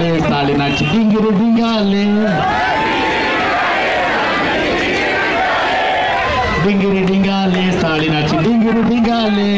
[0.00, 2.04] दिंगाले ताली नाच डिंगर डिंगाले
[6.64, 9.50] डिंगर डिंगाले ताली नाच डिंगर डिंगाले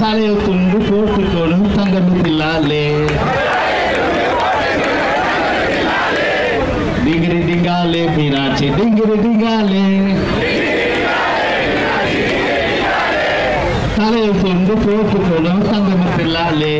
[0.00, 2.82] ताले तुंडु पोट कोड़ तंगनु दिलाले
[7.04, 9.86] डिंगर डिंगाले बिना चे डिंगर डिंगाले
[14.28, 16.72] தலையை துண்டு போட்டுக்கணும் தங்கத்தில்லாலே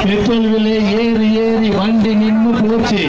[0.00, 3.02] பெட்ரோல் விலை ஏறி ஏறி வண்டி நின்று போச்சு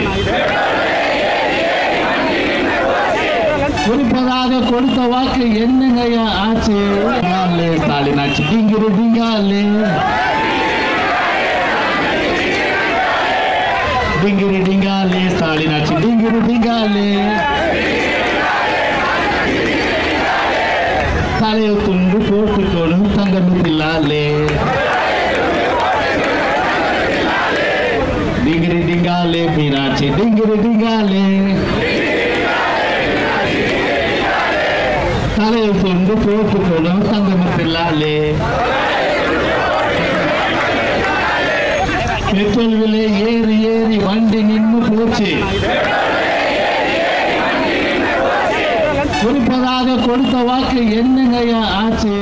[3.78, 6.78] குறிப்பதாக கொடுத்த வாக்கு என்னங்கய்யா ஆச்சு
[7.14, 9.62] டிங்காலே, ஸ்டாலின் ஆச்சு டிங்கிரு டிங்காலே
[14.66, 16.40] டிங்காலே ஸ்டாலின் ஆச்சு டிங்கிரு
[23.34, 24.24] போட்டுக்கணும் தங்கத்தில்லாலே
[28.44, 31.22] டிங்கிரி டிங்காலே மீனாட்சி டிங்கிரி டிங்காலே.
[35.36, 38.16] தலையை கொண்டு போடும் சங்கமத்தில்லாலே
[42.34, 45.30] பெட்ரோல் விலை ஏறி ஏறி வண்டி நின்று போச்சு.
[49.22, 52.16] குறிப்பதாக கொடுத்த வாக்கு என்னங்கய்யா ஆச்சு?